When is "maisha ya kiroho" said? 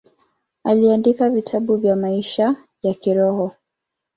1.95-3.51